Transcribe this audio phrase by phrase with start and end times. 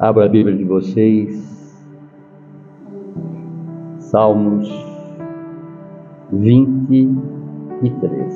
[0.00, 1.76] Abra a Bíblia de vocês.
[3.98, 4.66] Salmos
[6.32, 8.34] 23.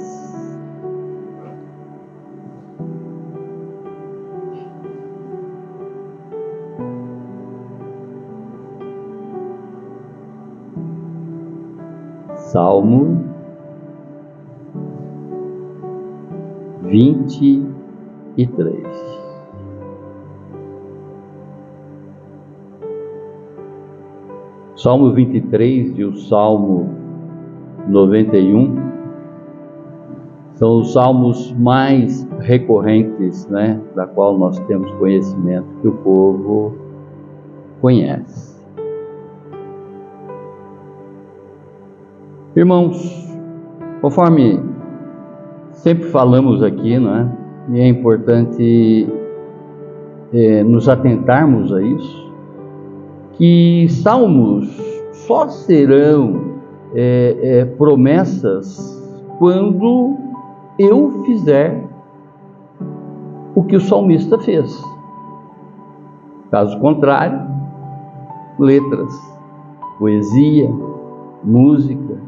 [12.36, 13.24] Salmo
[16.82, 17.62] vinte
[18.36, 19.03] e três.
[24.84, 26.90] Salmo 23 e o Salmo
[27.88, 28.76] 91
[30.56, 36.76] são os salmos mais recorrentes, né, da qual nós temos conhecimento que o povo
[37.80, 38.62] conhece.
[42.54, 43.34] Irmãos,
[44.02, 44.60] conforme
[45.70, 47.32] sempre falamos aqui, não é?
[47.70, 49.08] E é importante
[50.30, 52.33] é, nos atentarmos a isso,
[53.36, 54.68] que salmos
[55.26, 56.54] só serão
[56.94, 59.02] é, é, promessas
[59.38, 60.16] quando
[60.78, 61.84] eu fizer
[63.54, 64.82] o que o salmista fez.
[66.50, 67.40] Caso contrário,
[68.58, 69.12] letras,
[69.98, 70.70] poesia,
[71.42, 72.18] música.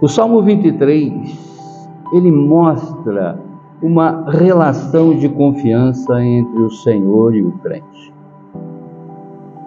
[0.00, 3.38] O Salmo 23, ele mostra
[3.82, 8.19] uma relação de confiança entre o Senhor e o crente.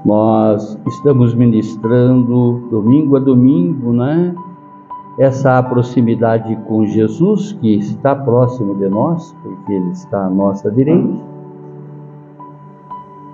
[0.06, 4.36] Nós estamos ministrando domingo a domingo, né?
[5.18, 11.22] Essa proximidade com Jesus, que está próximo de nós, porque Ele está à nossa direita.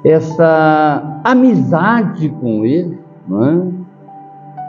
[0.04, 3.72] Essa amizade com Ele, né?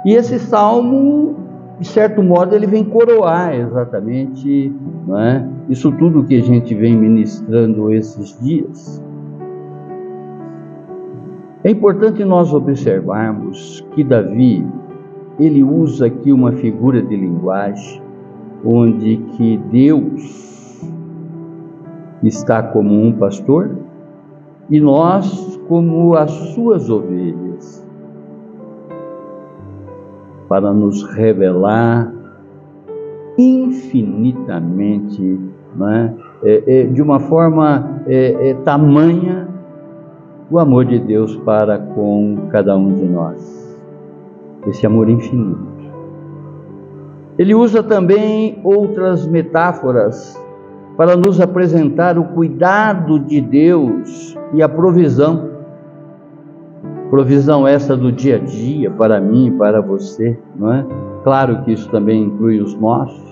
[0.04, 1.36] E esse salmo,
[1.78, 4.72] de certo modo, ele vem coroar exatamente
[5.06, 5.46] né?
[5.68, 9.02] isso tudo que a gente vem ministrando esses dias.
[11.62, 14.66] É importante nós observarmos que Davi,
[15.38, 18.02] ele usa aqui uma figura de linguagem
[18.64, 20.80] onde que Deus
[22.22, 23.76] está como um pastor
[24.70, 27.86] e nós como as suas ovelhas
[30.48, 32.10] para nos revelar
[33.38, 35.38] infinitamente,
[35.76, 36.14] né?
[36.42, 39.49] é, é, de uma forma é, é tamanha
[40.50, 43.78] o amor de Deus para com cada um de nós.
[44.66, 45.70] Esse amor infinito.
[47.38, 50.38] Ele usa também outras metáforas
[50.96, 55.48] para nos apresentar o cuidado de Deus e a provisão.
[57.08, 60.86] Provisão essa do dia a dia para mim e para você, não é?
[61.24, 63.30] Claro que isso também inclui os nossos.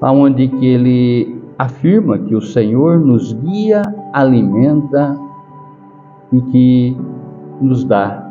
[0.00, 5.18] Aonde que ele afirma que o Senhor nos guia, alimenta
[6.32, 6.96] e que
[7.60, 8.26] nos dá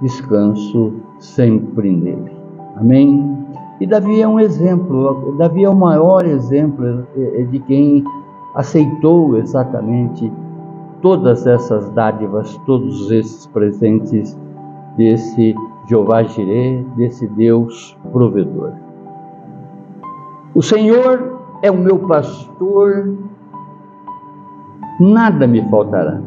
[0.00, 2.32] descanso sempre nele.
[2.76, 3.38] Amém?
[3.80, 7.06] E Davi é um exemplo, Davi é o maior exemplo
[7.50, 8.04] de quem
[8.54, 10.30] aceitou exatamente
[11.00, 14.38] todas essas dádivas, todos esses presentes
[14.96, 15.54] desse
[15.88, 18.72] Jeová Jireh, desse Deus provedor.
[20.54, 23.14] O Senhor é o meu pastor,
[25.00, 26.20] nada me faltará.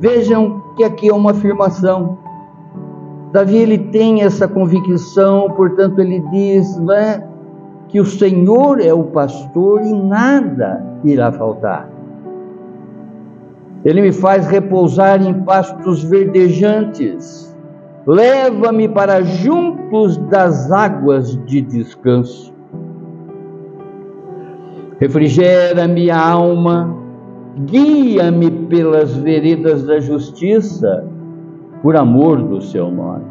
[0.00, 2.18] Vejam que aqui é uma afirmação.
[3.32, 7.22] Davi ele tem essa convicção, portanto ele diz, né,
[7.88, 11.88] que o Senhor é o pastor e nada irá faltar.
[13.84, 17.56] Ele me faz repousar em pastos verdejantes.
[18.06, 22.58] Leva-me para juntos das águas de descanso
[24.98, 26.96] refrigera minha alma,
[27.66, 31.04] guia-me pelas veredas da justiça,
[31.82, 33.24] por amor do seu nome.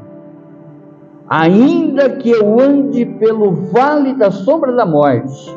[1.29, 5.53] Ainda que eu ande pelo vale da sombra da morte,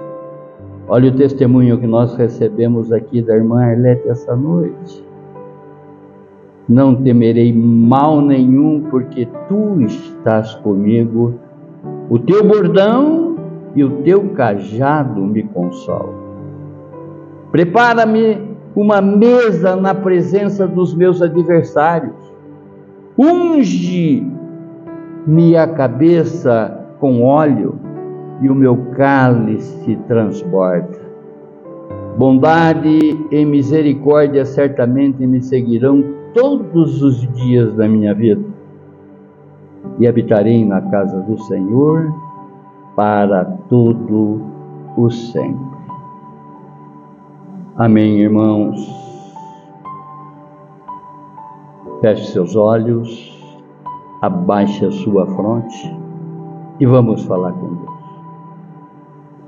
[0.89, 5.05] olha o testemunho que nós recebemos aqui da irmã Arlete essa noite.
[6.69, 11.35] Não temerei mal nenhum, porque tu estás comigo.
[12.09, 13.37] O teu bordão
[13.75, 16.15] e o teu cajado me consola.
[17.51, 22.15] Prepara-me uma mesa na presença dos meus adversários.
[23.19, 24.27] Unge-me
[25.57, 27.79] a cabeça com óleo
[28.41, 30.99] e o meu cálice transborda.
[32.17, 38.45] Bondade e misericórdia certamente me seguirão todos os dias da minha vida
[39.99, 42.13] e habitarei na casa do Senhor
[42.97, 44.43] para todo
[44.97, 45.70] o sempre.
[47.81, 48.79] Amém, irmãos.
[52.03, 53.43] Feche seus olhos,
[54.21, 55.97] abaixe a sua fronte
[56.79, 57.99] e vamos falar com Deus.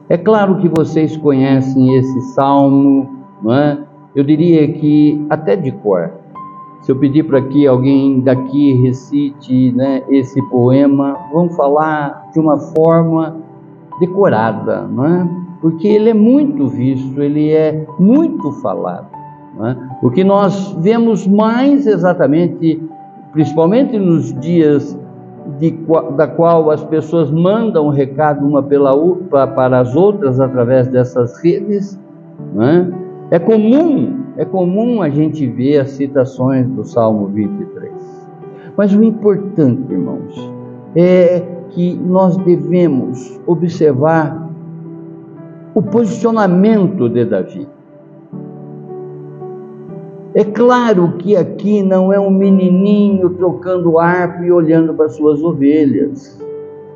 [0.08, 3.06] É claro que vocês conhecem esse salmo,
[3.42, 3.84] não é?
[4.16, 6.12] Eu diria que até de cor.
[6.80, 12.56] Se eu pedir para que alguém daqui recite né, esse poema, vamos falar de uma
[12.56, 13.36] forma
[14.00, 15.41] decorada, não é?
[15.62, 19.06] Porque ele é muito visto, ele é muito falado.
[19.64, 19.76] É?
[20.02, 22.82] O que nós vemos mais exatamente,
[23.32, 24.98] principalmente nos dias
[25.58, 25.70] de,
[26.16, 28.92] da qual as pessoas mandam um recado uma pela,
[29.30, 31.98] para as outras através dessas redes,
[32.54, 32.92] né?
[33.30, 37.92] é comum, é comum a gente ver as citações do Salmo 23.
[38.76, 40.52] Mas o importante, irmãos,
[40.96, 44.41] é que nós devemos observar
[45.74, 47.66] o posicionamento de Davi.
[50.34, 56.42] É claro que aqui não é um menininho trocando arco e olhando para suas ovelhas.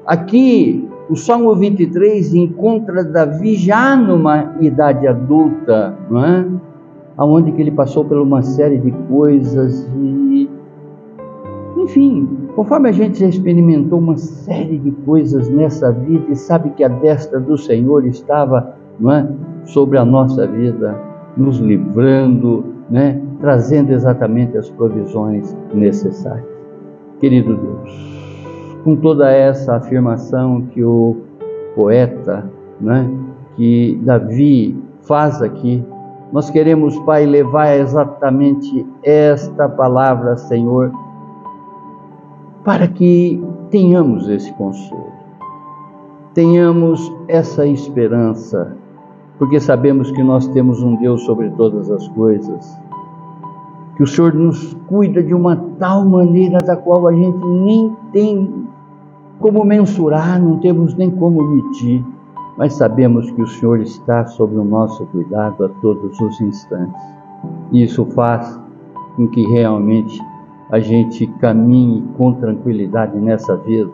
[0.07, 6.47] Aqui, o Salmo 23 encontra Davi já numa idade adulta, não é?
[7.19, 10.36] Onde que ele passou por uma série de coisas e
[11.87, 16.83] enfim, conforme a gente já experimentou uma série de coisas nessa vida e sabe que
[16.83, 18.75] a destra do Senhor estava,
[19.09, 19.27] é,
[19.67, 20.99] sobre a nossa vida,
[21.37, 26.45] nos livrando, né, trazendo exatamente as provisões necessárias.
[27.21, 31.17] Querido Deus, com toda essa afirmação que o
[31.77, 32.51] poeta,
[32.81, 33.09] né,
[33.55, 35.85] que Davi faz aqui,
[36.33, 40.91] nós queremos, Pai, levar exatamente esta palavra, Senhor,
[42.67, 43.41] para que
[43.71, 45.13] tenhamos esse consolo,
[46.35, 48.77] tenhamos essa esperança
[49.39, 52.77] porque sabemos que nós temos um Deus sobre todas as coisas,
[53.97, 58.67] que o Senhor nos cuida de uma tal maneira da qual a gente nem tem
[59.39, 62.05] como mensurar, não temos nem como medir,
[62.59, 67.01] mas sabemos que o Senhor está sob o nosso cuidado a todos os instantes.
[67.71, 68.59] E isso faz
[69.15, 70.21] com que realmente
[70.71, 73.91] a gente caminhe com tranquilidade nessa vida,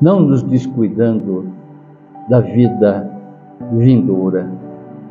[0.00, 1.46] não nos descuidando
[2.28, 3.10] da vida
[3.72, 4.50] vindoura,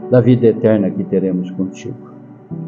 [0.10, 1.96] da vida eterna que teremos contigo.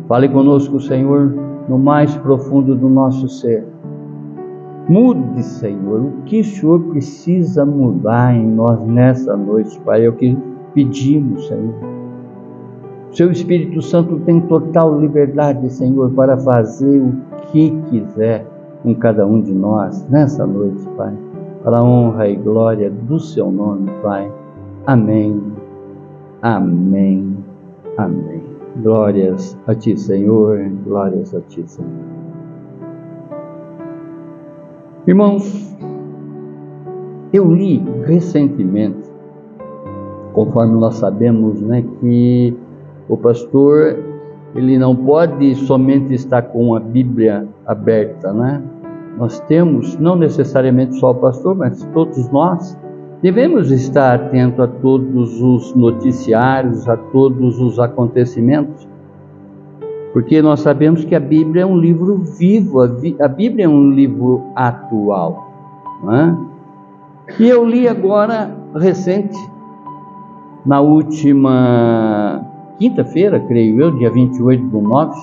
[0.07, 1.33] Fale conosco, Senhor,
[1.69, 3.65] no mais profundo do nosso ser.
[4.89, 10.05] Mude, Senhor, o que o Senhor precisa mudar em nós nessa noite, Pai.
[10.05, 10.37] É o que
[10.73, 11.75] pedimos, Senhor.
[13.11, 17.13] Seu Espírito Santo tem total liberdade, Senhor, para fazer o
[17.51, 18.45] que quiser
[18.83, 21.13] com cada um de nós nessa noite, Pai.
[21.63, 24.31] Para a honra e glória do Seu nome, Pai.
[24.85, 25.57] Amém
[26.41, 27.35] Amém.
[27.97, 28.43] Amém.
[28.81, 30.59] Glórias a Ti, Senhor.
[30.85, 31.91] Glórias a Ti, Senhor.
[35.07, 35.75] Irmãos,
[37.33, 39.09] eu li recentemente,
[40.33, 42.55] conforme nós sabemos, né, que
[43.07, 43.97] o pastor
[44.55, 48.61] ele não pode somente estar com a Bíblia aberta, né?
[49.17, 52.77] Nós temos, não necessariamente só o pastor, mas todos nós,
[53.21, 58.87] Devemos estar atento a todos os noticiários, a todos os acontecimentos,
[60.13, 64.43] porque nós sabemos que a Bíblia é um livro vivo, a Bíblia é um livro
[64.55, 65.47] atual.
[66.11, 67.43] É?
[67.43, 69.37] E eu li agora, recente,
[70.63, 72.46] na última
[72.77, 75.15] quinta-feira, creio eu, dia 28 do 9,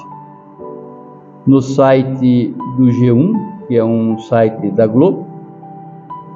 [1.47, 5.27] no site do G1, que é um site da Globo,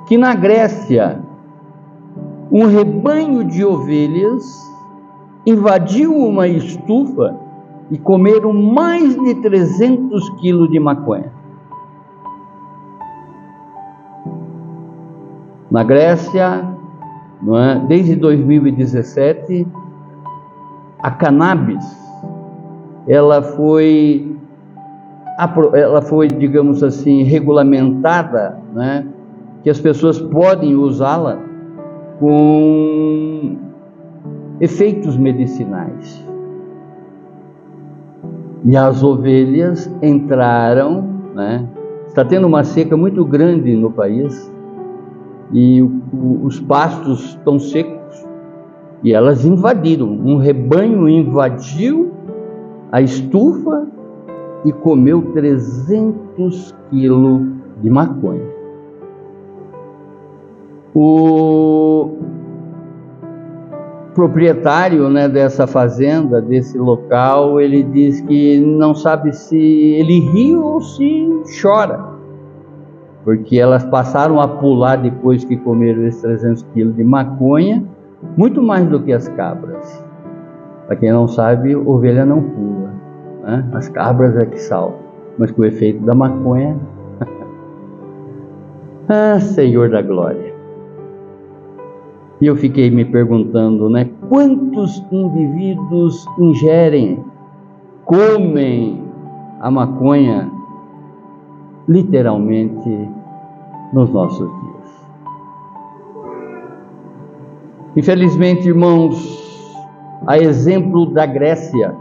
[0.07, 1.21] que na Grécia
[2.51, 4.45] um rebanho de ovelhas
[5.45, 7.37] invadiu uma estufa
[7.91, 11.33] e comeram mais de 300 quilos de maconha.
[15.71, 16.67] Na Grécia,
[17.47, 19.67] é, desde 2017,
[21.03, 21.85] a cannabis
[23.07, 24.37] ela foi
[25.73, 29.07] ela foi, digamos assim, regulamentada, né,
[29.63, 31.39] que as pessoas podem usá-la
[32.19, 33.57] com
[34.61, 36.27] efeitos medicinais.
[38.65, 41.65] E as ovelhas entraram, né?
[42.09, 44.53] Está tendo uma seca muito grande no país
[45.53, 45.81] e
[46.43, 48.28] os pastos estão secos
[49.03, 50.09] e elas invadiram.
[50.09, 52.11] Um rebanho invadiu
[52.91, 53.87] a estufa
[54.65, 57.43] e comeu 300 quilos
[57.81, 58.59] de maconha.
[60.95, 62.17] O
[64.15, 70.81] proprietário né, dessa fazenda, desse local, ele diz que não sabe se ele ri ou
[70.81, 71.29] se
[71.63, 72.05] chora,
[73.23, 77.85] porque elas passaram a pular depois que comeram esses 300 quilos de maconha,
[78.37, 80.05] muito mais do que as cabras.
[80.87, 82.93] Para quem não sabe, ovelha não pula,
[83.43, 83.69] né?
[83.75, 85.01] as cabras é que saltam,
[85.39, 86.77] mas com o efeito da maconha.
[89.09, 90.55] ah, Senhor da glória.
[92.41, 94.09] E eu fiquei me perguntando, né?
[94.29, 97.25] Quantos indivíduos ingerem,
[98.05, 99.03] comem
[99.61, 100.49] a maconha
[101.89, 103.09] literalmente
[103.93, 104.68] nos nossos dias?
[107.99, 109.19] Infelizmente, irmãos,
[110.25, 111.97] a exemplo da Grécia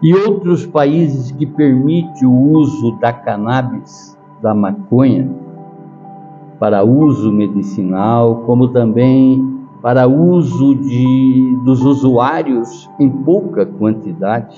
[0.00, 5.28] e outros países que permitem o uso da cannabis, da maconha,
[6.60, 9.44] para uso medicinal, como também
[9.82, 14.56] para uso de, dos usuários em pouca quantidade.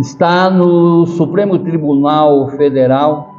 [0.00, 3.32] Está no Supremo Tribunal Federal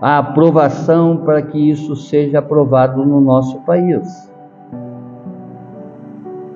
[0.00, 4.27] a aprovação para que isso seja aprovado no nosso país.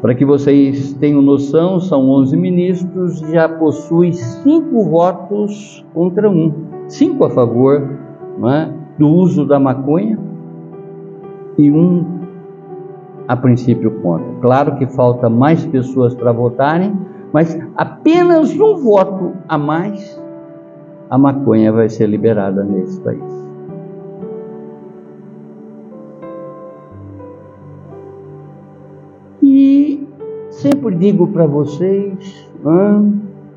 [0.03, 6.53] Para que vocês tenham noção, são 11 ministros, já possui cinco votos contra um,
[6.89, 7.89] cinco a favor,
[8.51, 8.69] é?
[8.99, 10.19] do uso da maconha
[11.57, 12.05] e um
[13.29, 14.27] a princípio contra.
[14.41, 16.99] Claro que falta mais pessoas para votarem,
[17.33, 20.21] mas apenas um voto a mais
[21.09, 23.52] a maconha vai ser liberada nesse país.
[30.63, 33.03] Sempre digo para vocês, ah,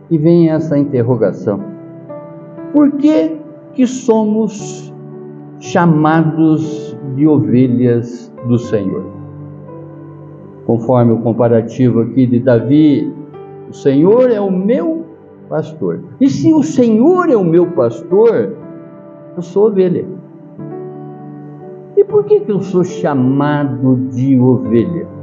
[0.10, 1.60] e vem essa interrogação:
[2.74, 3.38] por que
[3.74, 4.94] que somos
[5.60, 9.06] chamados de ovelhas do Senhor.
[10.66, 13.14] Conforme o comparativo aqui de Davi,
[13.70, 15.06] o Senhor é o meu
[15.50, 16.04] pastor.
[16.20, 18.54] E se o Senhor é o meu pastor,
[19.36, 20.06] eu sou ovelha.
[21.96, 25.15] E por que, que eu sou chamado de ovelha?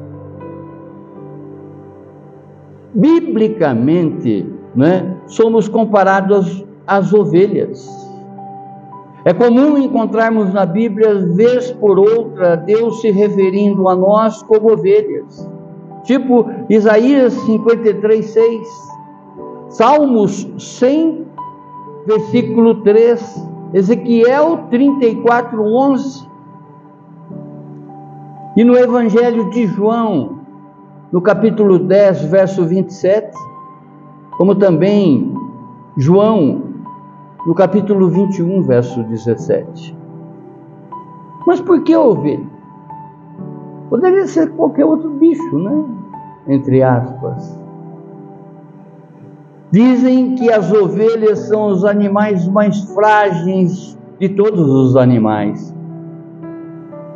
[2.94, 7.88] Biblicamente, né, somos comparados às ovelhas.
[9.24, 15.48] É comum encontrarmos na Bíblia, vez por outra, Deus se referindo a nós como ovelhas.
[16.02, 18.68] Tipo Isaías 53, 6.
[19.68, 21.24] Salmos 100,
[22.06, 23.48] versículo 3.
[23.72, 26.28] Ezequiel 34, 11.
[28.56, 30.41] E no Evangelho de João,
[31.12, 33.36] no capítulo 10, verso 27,
[34.38, 35.34] como também
[35.96, 36.62] João
[37.46, 39.94] no capítulo 21, verso 17.
[41.46, 42.50] Mas por que ovelha?
[43.90, 45.84] Poderia ser qualquer outro bicho, né?
[46.48, 47.60] Entre aspas.
[49.70, 55.74] Dizem que as ovelhas são os animais mais frágeis de todos os animais.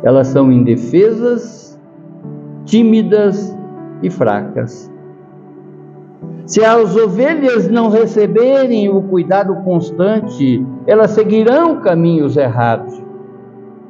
[0.03, 1.79] Elas são indefesas,
[2.65, 3.56] tímidas
[4.01, 4.91] e fracas.
[6.45, 13.01] Se as ovelhas não receberem o cuidado constante, elas seguirão caminhos errados.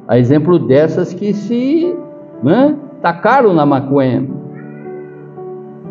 [0.08, 1.94] A exemplo dessas que se
[2.42, 4.26] né, tacaram na maconha,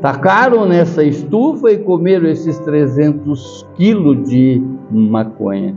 [0.01, 5.75] tacaram nessa estufa e comeram esses 300 quilos de maconha.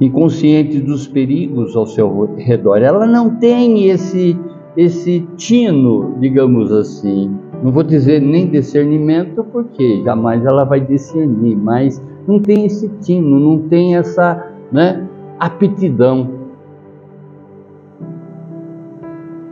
[0.00, 4.38] Inconsciente dos perigos ao seu redor, ela não tem esse,
[4.76, 12.02] esse tino, digamos assim, não vou dizer nem discernimento, porque jamais ela vai discernir, mas
[12.28, 15.06] não tem esse tino, não tem essa né,
[15.38, 16.30] aptidão.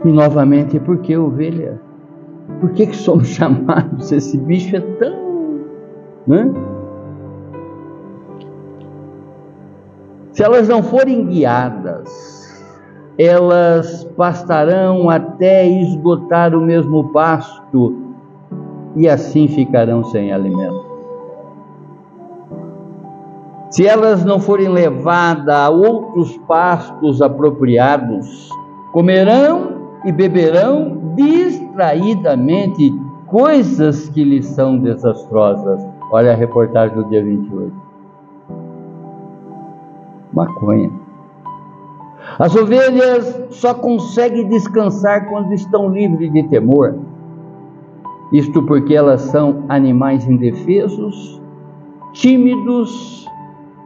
[0.03, 1.81] E novamente, por que ovelha?
[2.59, 4.11] Por que, que somos chamados?
[4.11, 5.25] Esse bicho é tão.
[6.27, 6.53] Né?
[10.31, 12.44] Se elas não forem guiadas,
[13.17, 17.95] elas pastarão até esgotar o mesmo pasto
[18.95, 20.85] e assim ficarão sem alimento.
[23.69, 28.49] Se elas não forem levadas a outros pastos apropriados,
[28.93, 32.93] comerão e beberão distraidamente
[33.27, 35.85] coisas que lhes são desastrosas.
[36.11, 37.73] Olha a reportagem do dia 28.
[40.31, 41.04] Maconha.
[42.39, 46.95] As ovelhas só conseguem descansar quando estão livres de temor.
[48.33, 51.41] Isto porque elas são animais indefesos,
[52.11, 53.25] tímidos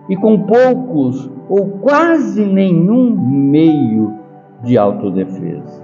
[0.08, 4.14] e com poucos ou quase nenhum meio
[4.64, 5.84] de autodefesa.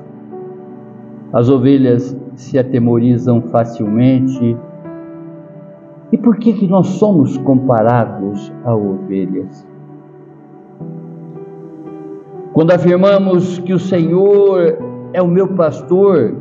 [1.34, 4.58] As ovelhas se atemorizam facilmente.
[6.12, 9.68] E por que, que nós somos comparados a ovelhas?
[12.56, 14.78] Quando afirmamos que o Senhor
[15.12, 16.38] é o meu pastor,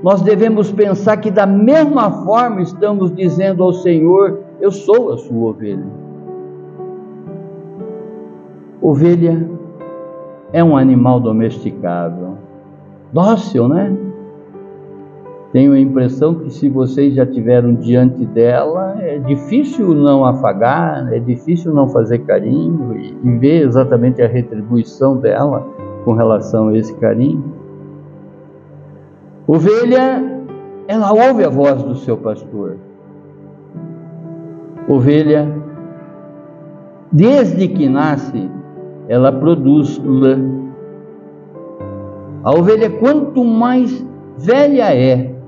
[0.00, 5.50] nós devemos pensar que, da mesma forma, estamos dizendo ao Senhor: Eu sou a sua
[5.50, 5.86] ovelha.
[8.80, 9.44] Ovelha
[10.52, 12.38] é um animal domesticado,
[13.12, 13.92] dócil, né?
[15.52, 21.18] Tenho a impressão que se vocês já tiveram diante dela, é difícil não afagar, é
[21.18, 25.66] difícil não fazer carinho e, e ver exatamente a retribuição dela
[26.04, 27.52] com relação a esse carinho.
[29.44, 30.22] Ovelha,
[30.86, 32.76] ela ouve a voz do seu pastor.
[34.88, 35.48] Ovelha,
[37.10, 38.48] desde que nasce,
[39.08, 40.38] ela produz lã.
[42.44, 44.06] A ovelha, quanto mais
[44.38, 45.39] velha é,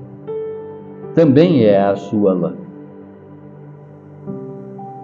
[1.15, 2.53] também é a sua lã.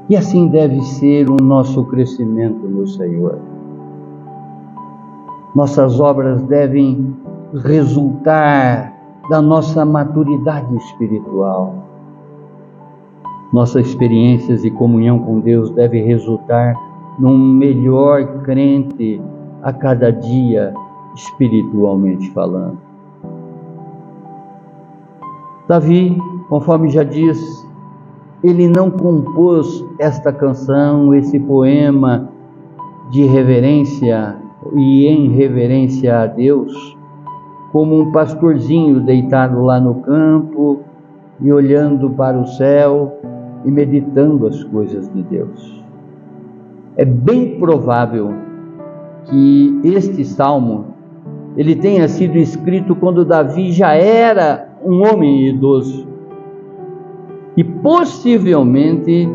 [0.09, 3.37] E assim deve ser o nosso crescimento no Senhor.
[5.55, 7.15] Nossas obras devem
[7.63, 8.93] resultar
[9.29, 11.75] da nossa maturidade espiritual.
[13.53, 16.75] Nossas experiências e comunhão com Deus devem resultar
[17.19, 19.21] num melhor crente
[19.61, 20.73] a cada dia,
[21.15, 22.88] espiritualmente falando.
[25.69, 26.17] Davi,
[26.49, 27.63] conforme já disse,
[28.43, 32.27] ele não compôs esta canção, esse poema
[33.11, 34.35] de reverência
[34.75, 36.97] e em reverência a Deus,
[37.71, 40.79] como um pastorzinho deitado lá no campo
[41.39, 43.19] e olhando para o céu
[43.63, 45.85] e meditando as coisas de Deus.
[46.97, 48.33] É bem provável
[49.25, 50.95] que este salmo
[51.55, 56.07] ele tenha sido escrito quando Davi já era um homem idoso
[57.55, 59.29] e possivelmente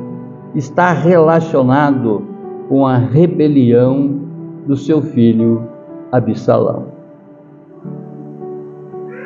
[0.55, 2.23] está relacionado
[2.69, 4.21] com a rebelião
[4.67, 5.69] do seu filho
[6.11, 6.87] Absalão.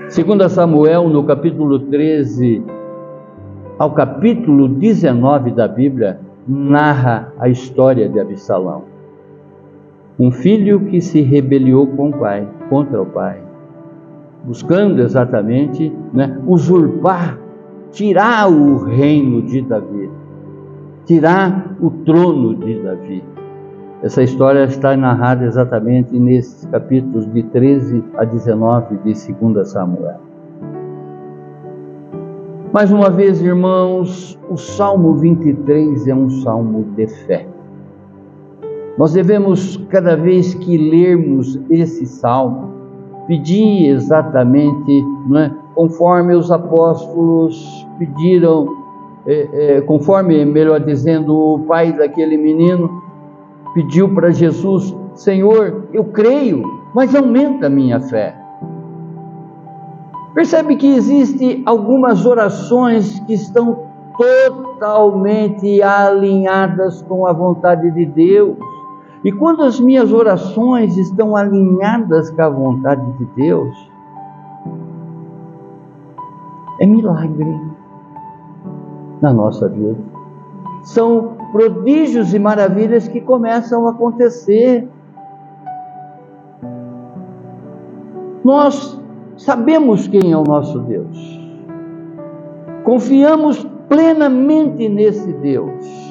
[0.09, 2.63] Segundo Samuel, no capítulo 13
[3.79, 8.85] ao capítulo 19 da Bíblia, narra a história de Absalão.
[10.19, 13.48] Um filho que se rebeliou com o pai, contra o pai
[14.45, 17.39] buscando exatamente né, usurpar,
[17.91, 20.11] tirar o reino de Davi,
[21.05, 23.25] tirar o trono de Davi.
[24.03, 30.29] Essa história está narrada exatamente nesses capítulos de 13 a 19 de 2 Samuel.
[32.73, 37.49] Mais uma vez, irmãos, o Salmo 23 é um salmo de fé.
[38.99, 42.78] Nós devemos, cada vez que lermos esse salmo,
[43.29, 45.05] pedir exatamente,
[45.37, 45.51] é?
[45.75, 48.67] conforme os apóstolos pediram,
[49.27, 53.03] é, é, conforme, melhor dizendo, o pai daquele menino
[53.75, 56.63] pediu para Jesus: Senhor, eu creio,
[56.95, 58.35] mas aumenta a minha fé.
[60.35, 68.57] Percebe que existem algumas orações que estão totalmente alinhadas com a vontade de Deus.
[69.25, 73.91] E quando as minhas orações estão alinhadas com a vontade de Deus,
[76.81, 77.61] é milagre
[79.21, 79.99] na nossa vida.
[80.85, 84.89] São prodígios e maravilhas que começam a acontecer.
[88.45, 89.03] Nós
[89.37, 91.41] sabemos quem é o nosso Deus.
[92.85, 96.08] Confiamos plenamente nesse Deus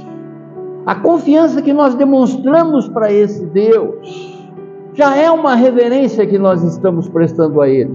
[0.87, 4.47] a confiança que nós demonstramos para esse Deus
[4.93, 7.93] já é uma reverência que nós estamos prestando a Ele.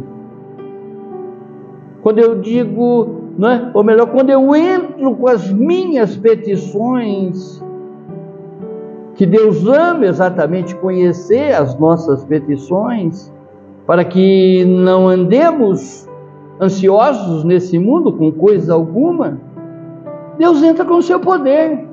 [2.02, 3.08] Quando eu digo,
[3.40, 3.70] é?
[3.72, 7.64] ou melhor, quando eu entro com as minhas petições,
[9.14, 13.32] que Deus ama exatamente conhecer as nossas petições,
[13.86, 16.06] para que não andemos
[16.60, 19.40] ansiosos nesse mundo com coisa alguma,
[20.36, 21.90] Deus entra com o seu poder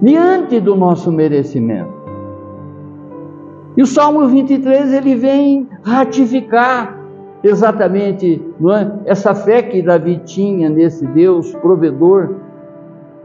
[0.00, 1.98] diante do nosso merecimento.
[3.76, 6.98] E o Salmo 23 ele vem ratificar
[7.42, 12.34] exatamente é, essa fé que Davi tinha nesse Deus provedor,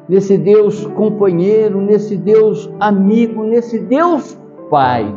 [0.08, 4.38] nesse Deus companheiro, nesse Deus amigo, nesse Deus
[4.70, 5.14] Pai.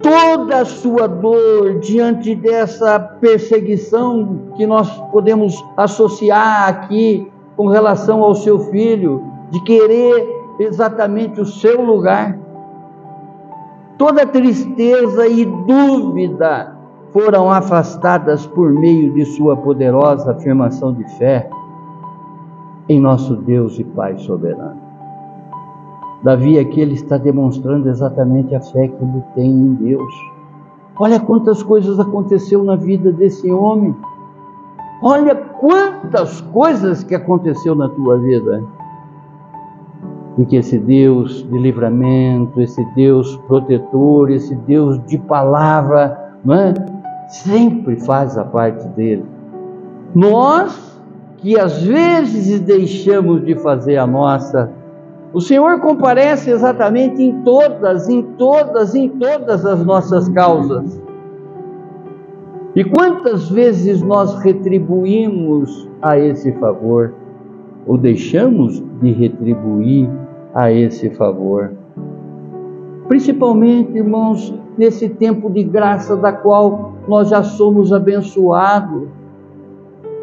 [0.00, 8.34] Toda a sua dor diante dessa perseguição que nós podemos associar aqui com relação ao
[8.34, 12.38] seu filho, de querer exatamente o seu lugar.
[13.96, 16.76] Toda tristeza e dúvida
[17.12, 21.48] foram afastadas por meio de Sua poderosa afirmação de fé
[22.88, 24.86] em nosso Deus e Pai soberano.
[26.22, 30.14] Davi aqui ele está demonstrando exatamente a fé que ele tem em Deus.
[30.98, 33.94] Olha quantas coisas aconteceu na vida desse homem.
[35.02, 38.62] Olha quantas coisas que aconteceu na tua vida.
[40.38, 46.74] E que esse Deus de livramento, esse Deus protetor, esse Deus de palavra, não é?
[47.28, 49.24] sempre faz a parte dele.
[50.14, 50.96] Nós
[51.38, 54.70] que às vezes deixamos de fazer a nossa,
[55.32, 61.00] o Senhor comparece exatamente em todas, em todas, em todas as nossas causas.
[62.76, 67.14] E quantas vezes nós retribuímos a esse favor,
[67.86, 70.10] ou deixamos de retribuir
[70.54, 71.72] a esse favor?
[73.08, 79.08] Principalmente, irmãos, nesse tempo de graça da qual nós já somos abençoados.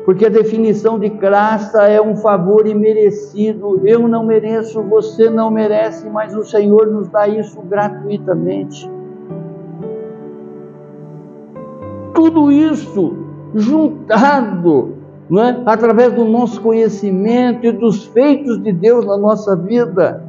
[0.06, 3.82] Porque a definição de graça é um favor imerecido.
[3.84, 8.88] Eu não mereço, você não merece, mas o Senhor nos dá isso gratuitamente.
[12.14, 13.16] Tudo isso
[13.56, 14.94] juntado,
[15.30, 15.64] não é?
[15.66, 20.24] através do nosso conhecimento e dos feitos de Deus na nossa vida,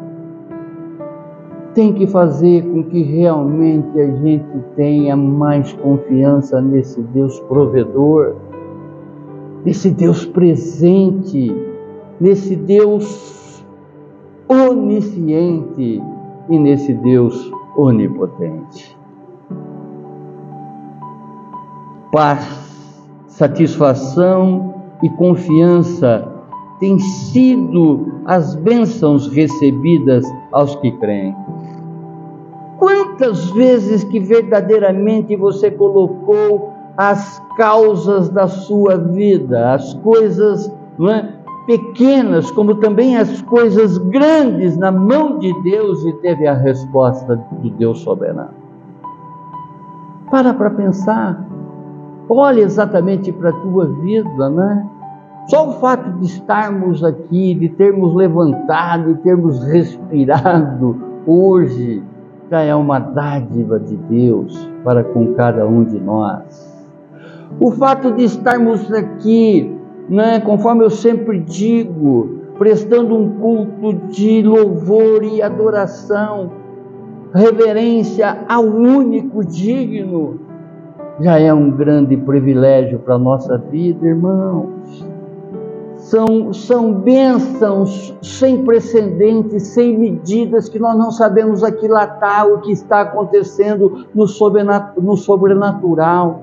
[1.74, 8.36] tem que fazer com que realmente a gente tenha mais confiança nesse Deus provedor,
[9.64, 11.52] nesse Deus presente,
[12.20, 13.64] nesse Deus
[14.48, 16.00] onisciente
[16.48, 18.93] e nesse Deus onipotente.
[22.14, 22.46] Paz,
[23.26, 24.72] satisfação
[25.02, 26.24] e confiança
[26.78, 31.34] têm sido as bênçãos recebidas aos que creem.
[32.78, 40.72] Quantas vezes que verdadeiramente você colocou as causas da sua vida, as coisas
[41.10, 41.28] é,
[41.66, 47.70] pequenas, como também as coisas grandes na mão de Deus e teve a resposta do
[47.70, 48.54] Deus soberano.
[50.30, 51.53] Para para pensar,
[52.28, 54.86] olha exatamente para a tua vida, né?
[55.48, 62.02] Só o fato de estarmos aqui, de termos levantado, de termos respirado hoje,
[62.50, 66.72] já é uma dádiva de Deus para com cada um de nós.
[67.60, 69.70] O fato de estarmos aqui,
[70.08, 76.50] né, conforme eu sempre digo, prestando um culto de louvor e adoração,
[77.34, 80.40] reverência ao único digno,
[81.20, 85.14] já é um grande privilégio para a nossa vida, irmãos
[86.04, 93.00] são, são bênçãos sem precedentes, sem medidas, que nós não sabemos aquilatar o que está
[93.00, 94.26] acontecendo no
[95.16, 96.42] sobrenatural.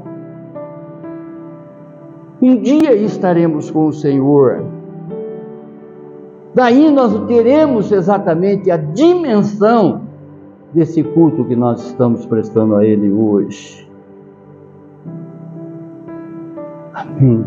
[2.41, 4.65] Um dia estaremos com o Senhor.
[6.55, 10.01] Daí nós teremos exatamente a dimensão
[10.73, 13.90] desse culto que nós estamos prestando a Ele hoje.
[17.01, 17.43] Amém.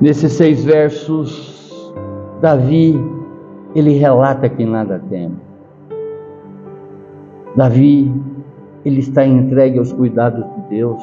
[0.00, 1.94] Nesses seis versos,
[2.40, 3.00] Davi,
[3.74, 5.36] ele relata que nada teme.
[7.54, 8.12] Davi,
[8.84, 11.02] ele está entregue aos cuidados de Deus.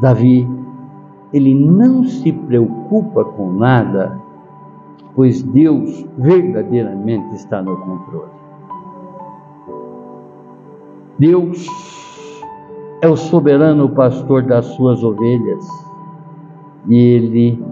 [0.00, 0.48] Davi,
[1.32, 4.18] ele não se preocupa com nada,
[5.14, 8.30] pois Deus verdadeiramente está no controle.
[11.18, 11.66] Deus
[13.02, 15.66] é o soberano pastor das suas ovelhas
[16.88, 17.64] e ele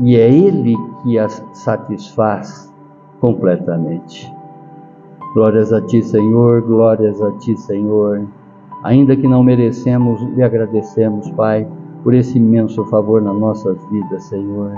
[0.00, 2.72] e é ele que as satisfaz
[3.20, 4.32] completamente.
[5.32, 8.26] Glórias a ti, Senhor, glórias a ti, Senhor.
[8.82, 11.66] Ainda que não merecemos, lhe agradecemos, Pai,
[12.02, 14.72] por esse imenso favor nas nossas vidas, Senhor.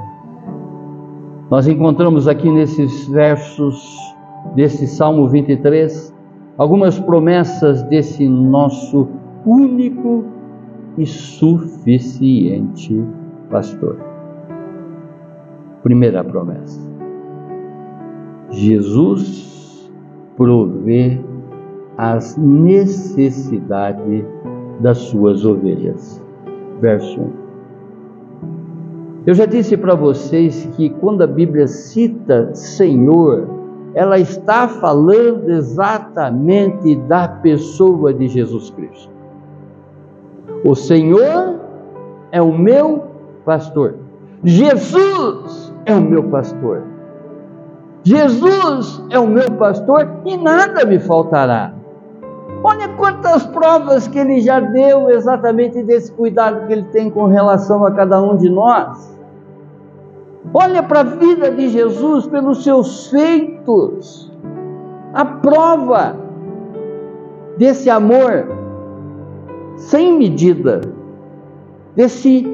[1.50, 3.98] Nós encontramos aqui nesses versos
[4.54, 6.14] desse Salmo 23
[6.58, 9.08] algumas promessas desse nosso
[9.44, 10.24] único
[10.98, 13.02] e suficiente
[13.50, 13.96] pastor.
[15.82, 16.80] Primeira promessa:
[18.50, 19.90] Jesus
[20.36, 21.20] provê
[21.96, 24.24] as necessidades
[24.80, 26.24] das suas ovelhas.
[26.80, 27.30] Verso 1.
[29.26, 33.46] Eu já disse para vocês que quando a Bíblia cita Senhor,
[33.94, 39.19] ela está falando exatamente da pessoa de Jesus Cristo.
[40.64, 41.58] O Senhor
[42.32, 43.04] é o meu
[43.44, 43.94] pastor.
[44.44, 46.82] Jesus é o meu pastor.
[48.02, 51.72] Jesus é o meu pastor e nada me faltará.
[52.62, 57.84] Olha quantas provas que ele já deu exatamente desse cuidado que ele tem com relação
[57.86, 59.18] a cada um de nós.
[60.52, 64.30] Olha para a vida de Jesus pelos seus feitos.
[65.14, 66.16] A prova
[67.56, 68.46] desse amor
[69.80, 70.80] sem medida,
[71.96, 72.46] desse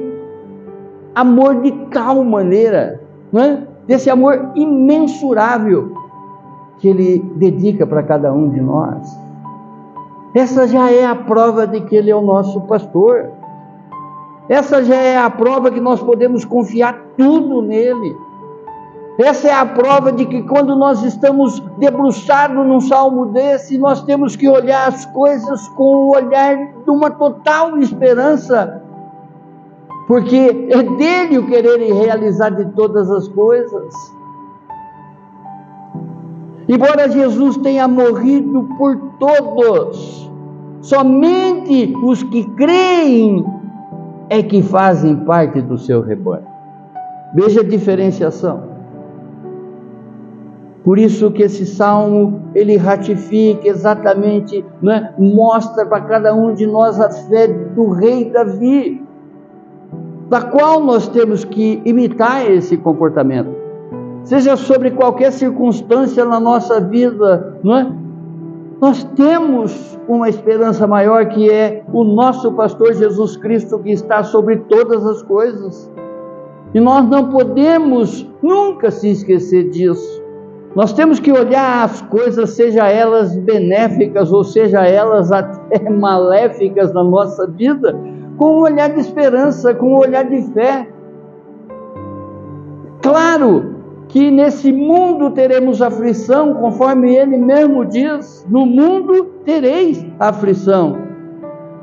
[1.13, 3.67] amor de tal maneira, não é?
[3.85, 5.93] desse amor imensurável
[6.79, 9.07] que Ele dedica para cada um de nós.
[10.33, 13.29] Essa já é a prova de que Ele é o nosso pastor.
[14.47, 18.15] Essa já é a prova que nós podemos confiar tudo nele.
[19.19, 24.35] Essa é a prova de que quando nós estamos debruçados num salmo desse, nós temos
[24.35, 28.83] que olhar as coisas com o olhar de uma total esperança,
[30.07, 33.95] porque é dele o querer e realizar de todas as coisas.
[36.69, 40.29] Embora Jesus tenha morrido por todos,
[40.79, 43.43] somente os que creem
[44.29, 46.45] é que fazem parte do seu rebanho.
[47.33, 48.76] Veja a diferenciação.
[50.87, 56.97] Por isso que esse salmo ele ratifica exatamente, né, mostra para cada um de nós
[56.97, 59.05] a fé do rei Davi,
[60.29, 63.49] da qual nós temos que imitar esse comportamento.
[64.23, 67.91] Seja sobre qualquer circunstância na nossa vida, é?
[68.79, 74.55] Nós temos uma esperança maior que é o nosso pastor Jesus Cristo que está sobre
[74.55, 75.91] todas as coisas.
[76.73, 80.26] E nós não podemos nunca se esquecer disso.
[80.77, 87.03] Nós temos que olhar as coisas, seja elas benéficas ou seja elas até maléficas na
[87.03, 87.99] nossa vida,
[88.37, 90.87] com um olhar de esperança, com um olhar de fé.
[93.01, 93.75] Claro
[94.07, 100.95] que nesse mundo teremos aflição, conforme ele mesmo diz: no mundo tereis aflição.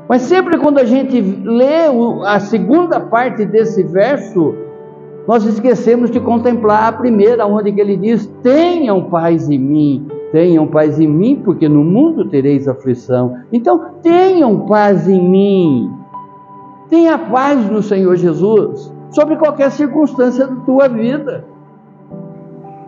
[0.07, 1.87] Mas sempre quando a gente lê
[2.25, 4.55] a segunda parte desse verso,
[5.27, 10.99] nós esquecemos de contemplar a primeira, onde ele diz: Tenham paz em mim, tenham paz
[10.99, 13.37] em mim, porque no mundo tereis aflição.
[13.51, 15.91] Então, tenham paz em mim,
[16.89, 21.45] tenha paz no Senhor Jesus, sobre qualquer circunstância da tua vida.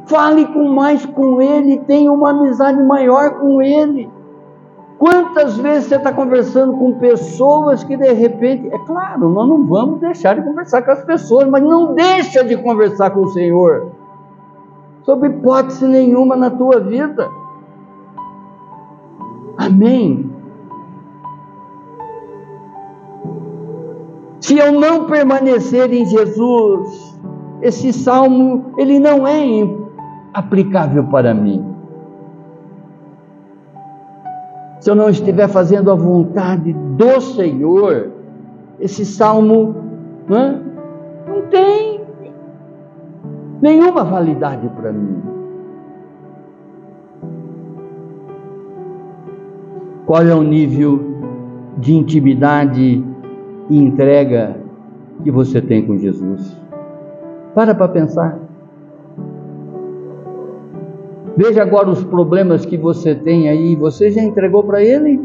[0.06, 4.10] Fale com mais com Ele, tenha uma amizade maior com Ele.
[4.98, 10.00] Quantas vezes você está conversando com pessoas que de repente, é claro, nós não vamos
[10.00, 13.92] deixar de conversar com as pessoas, mas não deixa de conversar com o Senhor,
[15.04, 17.30] sob hipótese nenhuma na tua vida.
[19.56, 20.32] Amém.
[24.40, 27.20] Se eu não permanecer em Jesus,
[27.62, 29.44] esse salmo ele não é
[30.34, 31.77] aplicável para mim.
[34.88, 38.10] Se eu não estiver fazendo a vontade do Senhor,
[38.80, 39.76] esse salmo
[40.30, 40.62] não, é?
[41.28, 42.00] não tem
[43.62, 45.22] nenhuma validade para mim.
[50.06, 51.02] Qual é o nível
[51.80, 53.04] de intimidade
[53.70, 54.56] e entrega
[55.22, 56.58] que você tem com Jesus?
[57.54, 58.40] Para para pensar.
[61.38, 63.76] Veja agora os problemas que você tem aí.
[63.76, 65.22] Você já entregou para Ele?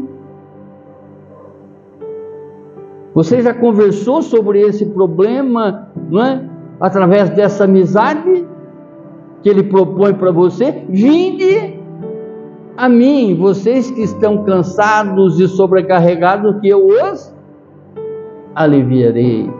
[3.15, 6.49] Você já conversou sobre esse problema, não é?
[6.79, 8.45] Através dessa amizade
[9.41, 10.83] que Ele propõe para você?
[10.87, 11.79] Vinde
[12.77, 17.33] a mim, vocês que estão cansados e sobrecarregados, que eu os
[18.53, 19.51] aliviarei.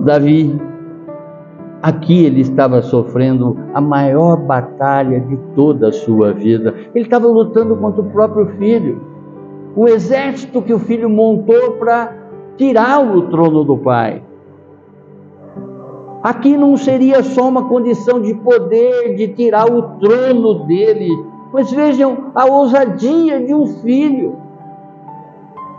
[0.00, 0.60] Davi
[1.82, 6.72] Aqui ele estava sofrendo a maior batalha de toda a sua vida.
[6.94, 9.02] Ele estava lutando contra o próprio filho.
[9.74, 12.14] O exército que o filho montou para
[12.56, 14.22] tirar o trono do pai.
[16.22, 21.08] Aqui não seria só uma condição de poder, de tirar o trono dele,
[21.52, 24.36] mas vejam a ousadia de um filho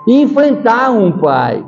[0.05, 1.63] enfrentar um pai.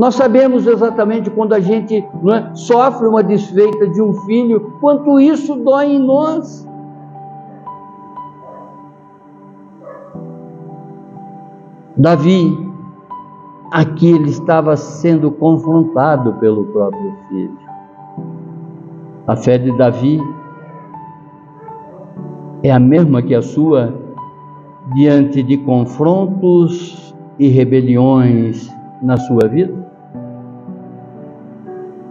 [0.00, 5.54] Nós sabemos exatamente quando a gente é, sofre uma desfeita de um filho, quanto isso
[5.56, 6.66] dói em nós.
[11.98, 12.56] Davi,
[13.70, 17.58] aqui ele estava sendo confrontado pelo próprio filho.
[19.26, 20.18] A fé de Davi
[22.62, 23.92] é a mesma que a sua
[24.94, 29.89] diante de confrontos e rebeliões na sua vida?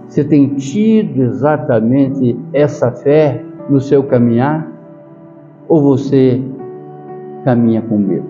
[0.10, 4.68] Você tem tido exatamente essa fé no seu caminhar?
[5.68, 6.42] Ou você
[7.46, 8.28] caminha com medo?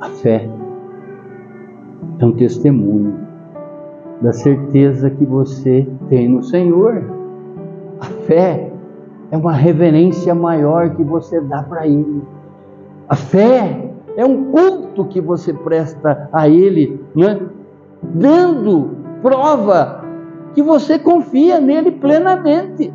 [0.00, 0.50] A fé
[2.18, 3.14] é um testemunho
[4.20, 7.04] da certeza que você tem no Senhor.
[8.00, 8.72] A fé
[9.30, 12.22] é uma reverência maior que você dá para Ele.
[13.08, 13.89] A fé
[14.20, 17.40] é um culto que você presta a Ele, né?
[18.02, 18.90] dando
[19.22, 20.04] prova
[20.54, 22.92] que você confia nele plenamente.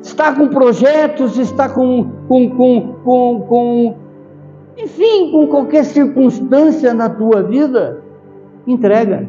[0.00, 3.96] Está com projetos, está com, com, com, com, com
[4.76, 8.00] enfim, com qualquer circunstância na tua vida,
[8.64, 9.26] entrega.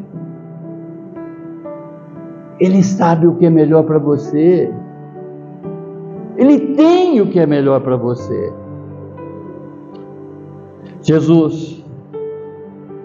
[2.60, 4.72] Ele sabe o que é melhor para você.
[6.38, 8.59] Ele tem o que é melhor para você.
[11.02, 11.84] Jesus,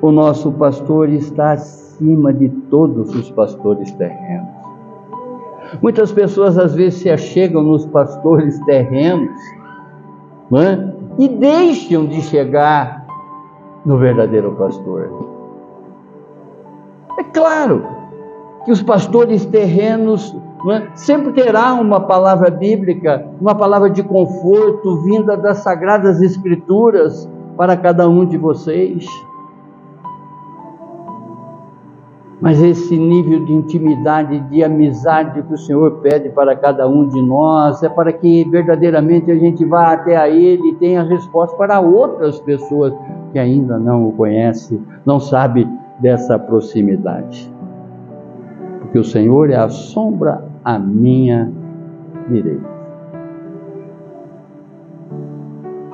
[0.02, 4.48] o nosso pastor, está acima de todos os pastores terrenos.
[5.80, 9.30] Muitas pessoas às vezes se achegam nos pastores terrenos
[10.52, 10.92] é?
[11.18, 13.04] e deixam de chegar
[13.84, 15.08] no verdadeiro pastor.
[17.18, 17.86] É claro
[18.64, 20.36] que os pastores terrenos
[20.70, 20.88] é?
[20.94, 28.08] sempre terá uma palavra bíblica, uma palavra de conforto vinda das sagradas escrituras para cada
[28.08, 29.06] um de vocês.
[32.40, 37.22] Mas esse nível de intimidade, de amizade que o Senhor pede para cada um de
[37.22, 41.80] nós é para que verdadeiramente a gente vá até a Ele e tenha resposta para
[41.80, 42.92] outras pessoas
[43.32, 45.66] que ainda não o conhecem, não sabem
[46.00, 47.50] dessa proximidade.
[48.80, 51.50] Porque o Senhor é a sombra à minha
[52.28, 52.73] direita.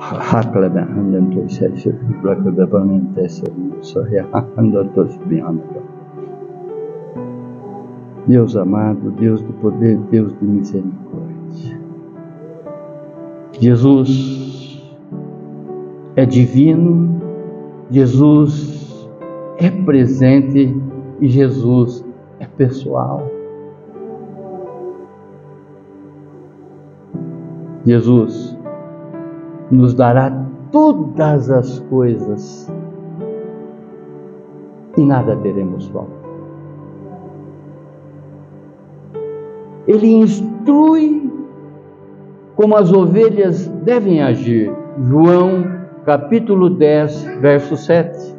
[0.01, 3.45] Hakla handen to sese blaka da banen tese
[3.81, 5.81] so ya handa to bianca
[8.27, 11.81] Deus amado, Deus do poder, Deus de misericórdia.
[13.59, 14.93] Jesus
[16.15, 17.19] é divino,
[17.89, 19.09] Jesus
[19.57, 20.75] é presente
[21.19, 22.05] e Jesus
[22.39, 23.27] é pessoal.
[27.85, 28.55] Jesus
[29.71, 30.31] nos dará
[30.71, 32.71] todas as coisas
[34.97, 36.21] e nada teremos falta.
[39.87, 41.31] Ele instrui
[42.55, 44.71] como as ovelhas devem agir.
[44.99, 45.63] João
[46.05, 48.35] capítulo 10, verso 7.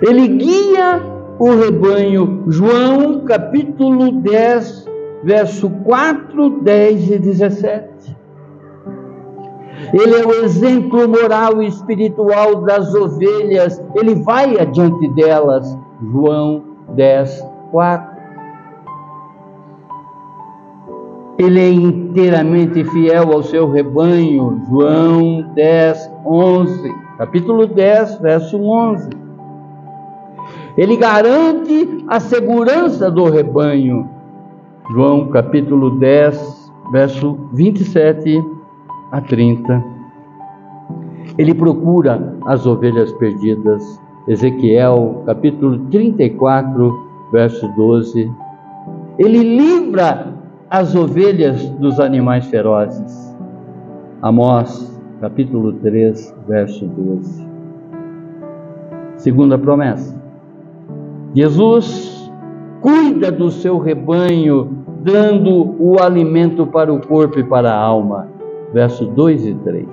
[0.00, 1.02] Ele guia
[1.38, 2.44] o rebanho.
[2.46, 4.86] João capítulo 10,
[5.24, 8.21] verso 4, 10 e 17.
[9.92, 15.78] Ele é o exemplo moral e espiritual das ovelhas, ele vai adiante delas.
[16.10, 16.62] João
[16.94, 18.12] 10, 4.
[21.38, 24.62] Ele é inteiramente fiel ao seu rebanho.
[24.70, 26.94] João 10, 11.
[27.18, 29.10] Capítulo 10, verso 11.
[30.78, 34.08] Ele garante a segurança do rebanho.
[34.90, 38.42] João capítulo 10, verso 27
[39.12, 39.84] a 30.
[41.38, 44.00] Ele procura as ovelhas perdidas.
[44.26, 48.30] Ezequiel, capítulo 34, verso 12.
[49.18, 50.32] Ele livra
[50.70, 53.36] as ovelhas dos animais ferozes.
[54.22, 57.46] Amós, capítulo 3, verso 12.
[59.16, 60.20] Segunda promessa.
[61.34, 62.30] Jesus
[62.80, 68.31] cuida do seu rebanho, dando o alimento para o corpo e para a alma
[68.72, 69.86] versos 2 e 3.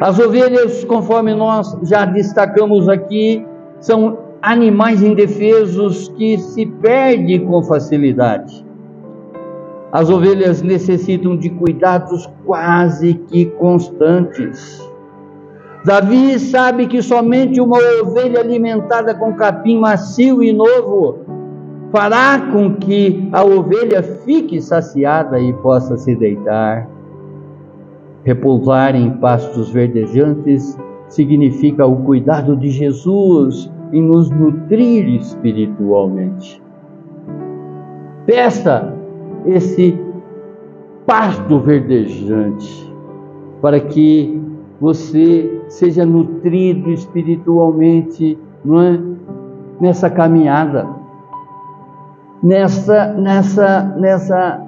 [0.00, 3.46] As ovelhas, conforme nós já destacamos aqui,
[3.80, 8.64] são animais indefesos que se perdem com facilidade.
[9.92, 14.82] As ovelhas necessitam de cuidados quase que constantes.
[15.84, 21.18] Davi sabe que somente uma ovelha alimentada com capim macio e novo
[21.92, 26.93] fará com que a ovelha fique saciada e possa se deitar.
[28.24, 36.62] Repousar em pastos verdejantes significa o cuidado de Jesus em nos nutrir espiritualmente.
[38.26, 38.94] Peça
[39.44, 39.98] esse
[41.06, 42.92] pasto verdejante
[43.60, 44.42] para que
[44.80, 49.00] você seja nutrido espiritualmente, não é?
[49.80, 50.86] Nessa caminhada,
[52.42, 54.62] nessa, nessa, nessa,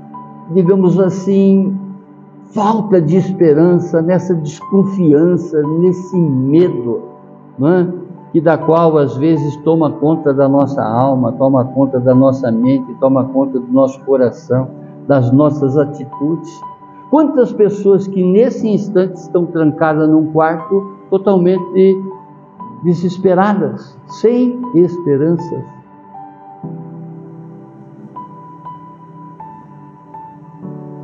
[0.52, 1.74] digamos assim,
[2.52, 7.02] falta de esperança, nessa desconfiança, nesse medo,
[7.62, 7.86] é?
[8.32, 12.94] que da qual às vezes toma conta da nossa alma, toma conta da nossa mente,
[13.00, 14.68] toma conta do nosso coração,
[15.06, 16.60] das nossas atitudes.
[17.10, 22.02] Quantas pessoas que nesse instante estão trancadas num quarto totalmente
[22.82, 25.75] desesperadas, sem esperanças.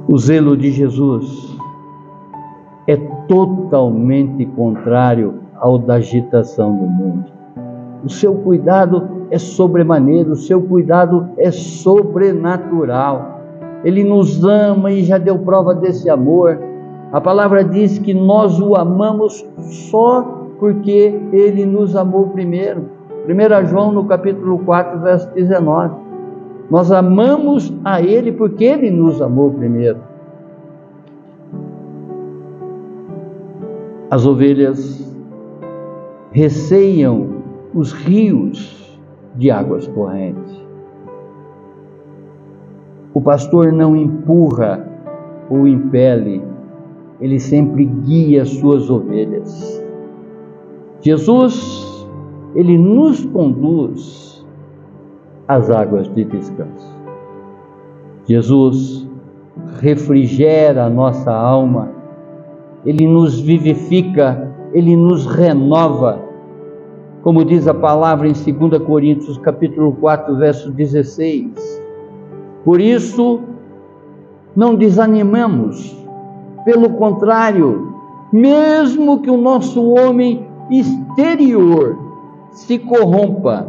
[0.09, 1.57] O zelo de Jesus
[2.89, 2.97] é
[3.29, 7.25] totalmente contrário ao da agitação do mundo.
[8.05, 13.41] O seu cuidado é sobremaneiro, o seu cuidado é sobrenatural.
[13.85, 16.59] Ele nos ama e já deu prova desse amor.
[17.13, 19.47] A palavra diz que nós o amamos
[19.89, 20.23] só
[20.59, 22.91] porque ele nos amou primeiro.
[23.29, 26.02] 1 João no capítulo 4, verso 19.
[26.73, 30.01] Nós amamos a ele porque ele nos amou primeiro.
[34.11, 35.07] As ovelhas
[36.31, 37.43] receiam
[37.75, 38.99] os rios
[39.37, 40.65] de águas correntes.
[43.13, 44.83] O pastor não empurra
[45.51, 46.43] ou impele,
[47.21, 49.85] ele sempre guia as suas ovelhas.
[51.03, 52.07] Jesus,
[52.55, 54.32] ele nos conduz
[55.49, 56.97] às águas de descanso.
[58.27, 59.09] Jesus
[59.81, 61.91] refrigera a nossa alma,
[62.85, 66.21] ele nos vivifica ele nos renova.
[67.23, 71.83] Como diz a palavra em 2 Coríntios, capítulo 4, verso 16.
[72.65, 73.41] Por isso,
[74.57, 75.97] não desanimamos.
[76.65, 77.95] Pelo contrário,
[78.33, 81.99] mesmo que o nosso homem exterior
[82.51, 83.69] se corrompa,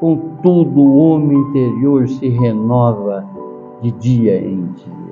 [0.00, 3.24] contudo o homem interior se renova
[3.82, 5.10] de dia em dia.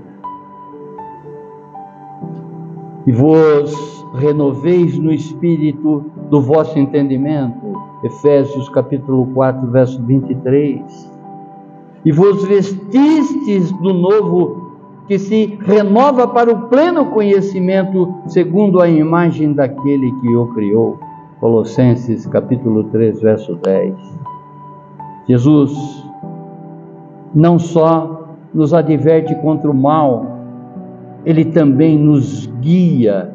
[3.07, 7.79] E vos renoveis no espírito do vosso entendimento.
[8.03, 11.13] Efésios capítulo 4, verso 23.
[12.05, 14.69] E vos vestistes do novo
[15.07, 20.99] que se renova para o pleno conhecimento segundo a imagem daquele que o criou.
[21.41, 24.28] Colossenses capítulo 3, verso 10.
[25.29, 25.73] Jesus
[27.35, 30.39] não só nos adverte contra o mal,
[31.25, 33.31] ele também nos guia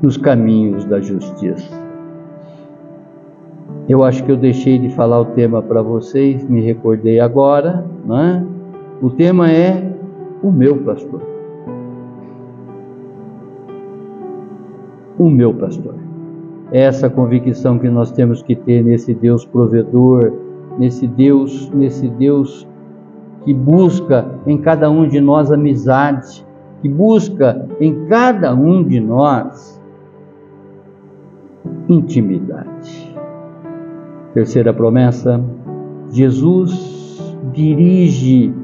[0.00, 1.82] nos caminhos da justiça.
[3.88, 8.18] Eu acho que eu deixei de falar o tema para vocês, me recordei agora, não
[8.18, 8.44] é?
[9.02, 9.92] O tema é
[10.42, 11.20] o meu pastor.
[15.18, 15.94] O meu pastor.
[16.70, 20.32] É essa convicção que nós temos que ter nesse Deus provedor,
[20.78, 22.66] nesse Deus, nesse Deus
[23.44, 26.46] que busca em cada um de nós amizade,
[26.80, 29.80] que busca em cada um de nós
[31.88, 33.16] intimidade.
[34.34, 35.42] Terceira promessa:
[36.10, 38.54] Jesus dirige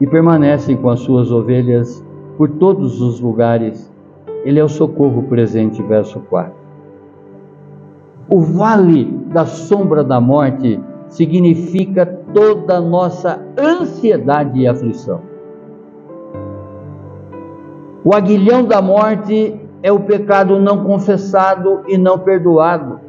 [0.00, 2.04] e permanece com as suas ovelhas
[2.36, 3.92] por todos os lugares.
[4.44, 6.52] Ele é o socorro presente, verso 4.
[8.28, 15.20] O vale da sombra da morte significa toda a nossa ansiedade e aflição.
[18.04, 23.00] O aguilhão da morte é o pecado não confessado e não perdoado.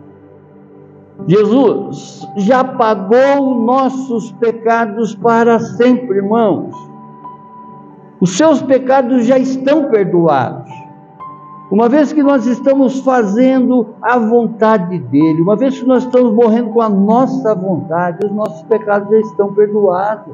[1.27, 6.75] Jesus já pagou nossos pecados para sempre, irmãos.
[8.19, 10.69] Os seus pecados já estão perdoados.
[11.71, 16.69] Uma vez que nós estamos fazendo a vontade dele, uma vez que nós estamos morrendo
[16.69, 20.33] com a nossa vontade, os nossos pecados já estão perdoados.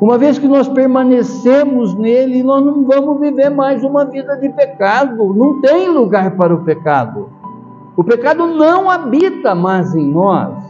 [0.00, 5.34] Uma vez que nós permanecemos nele, nós não vamos viver mais uma vida de pecado.
[5.34, 7.28] Não tem lugar para o pecado.
[7.96, 10.69] O pecado não habita mais em nós.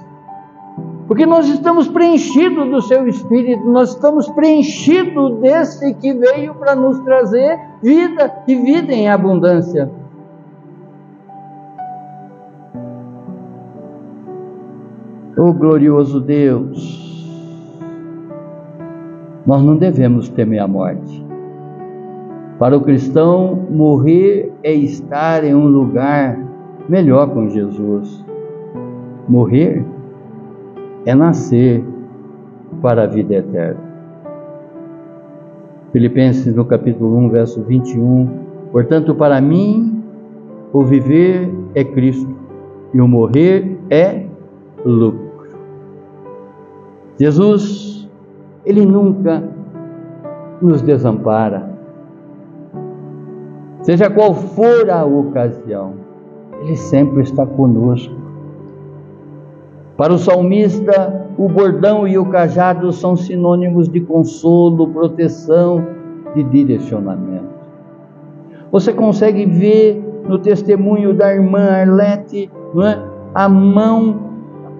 [1.10, 7.00] Porque nós estamos preenchidos do seu espírito, nós estamos preenchidos desse que veio para nos
[7.00, 9.90] trazer vida e vida em abundância.
[15.36, 16.78] Oh glorioso Deus,
[19.44, 21.26] nós não devemos temer a morte.
[22.56, 26.38] Para o cristão, morrer é estar em um lugar
[26.88, 28.24] melhor com Jesus.
[29.28, 29.84] Morrer
[31.06, 31.84] é nascer
[32.80, 33.80] para a vida eterna.
[35.92, 38.28] Filipenses no capítulo 1, verso 21.
[38.70, 40.02] Portanto, para mim,
[40.72, 42.32] o viver é Cristo
[42.94, 44.26] e o morrer é
[44.84, 45.30] lucro.
[47.18, 47.90] Jesus
[48.64, 49.42] ele nunca
[50.60, 51.70] nos desampara.
[53.82, 55.94] seja qual for a ocasião,
[56.60, 58.19] Ele sempre está conosco.
[60.00, 65.86] Para o salmista, o bordão e o cajado são sinônimos de consolo, proteção,
[66.34, 67.50] de direcionamento.
[68.72, 72.98] Você consegue ver no testemunho da irmã Arlete, não é?
[73.34, 74.20] a mão,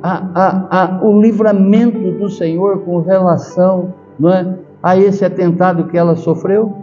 [0.03, 4.59] a, a, a, o livramento do Senhor com relação não é?
[4.83, 6.75] a esse atentado que ela sofreu?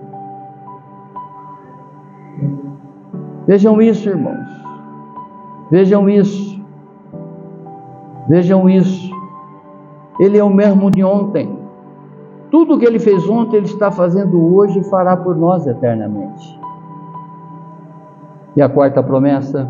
[3.48, 4.48] Vejam isso, irmãos.
[5.72, 6.57] Vejam isso.
[8.28, 9.11] Vejam isso.
[10.19, 11.57] Ele é o mesmo de ontem.
[12.49, 16.59] Tudo que ele fez ontem, ele está fazendo hoje e fará por nós eternamente.
[18.55, 19.69] E a quarta promessa: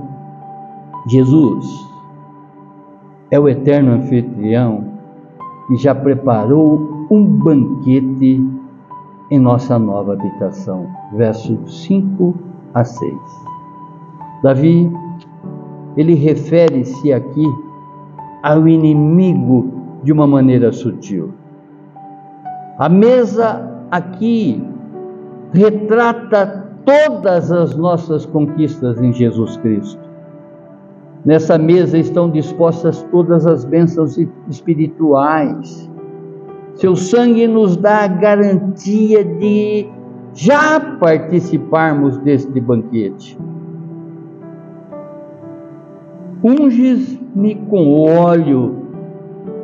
[1.08, 1.66] Jesus
[3.30, 4.86] é o eterno anfitrião
[5.68, 8.46] que já preparou um banquete
[9.30, 10.88] em nossa nova habitação.
[11.14, 12.34] Versos 5
[12.74, 13.14] a 6.
[14.44, 14.92] Davi,
[15.98, 17.44] ele refere-se aqui
[18.44, 21.34] ao inimigo de uma maneira sutil.
[22.80, 24.64] A mesa aqui
[25.54, 30.08] retrata todas as nossas conquistas em Jesus Cristo.
[31.26, 34.18] Nessa mesa estão dispostas todas as bênçãos
[34.50, 35.90] espirituais.
[36.76, 39.90] Seu sangue nos dá a garantia de
[40.34, 43.38] já participarmos deste banquete.
[46.44, 48.76] Unges-me com óleo